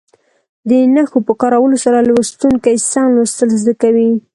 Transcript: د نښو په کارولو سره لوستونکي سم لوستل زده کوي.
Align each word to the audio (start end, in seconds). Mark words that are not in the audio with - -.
د 0.69 0.71
نښو 0.93 1.19
په 1.27 1.33
کارولو 1.41 1.77
سره 1.85 1.99
لوستونکي 2.09 2.73
سم 2.91 3.07
لوستل 3.15 3.49
زده 3.61 3.73
کوي. 3.81 4.11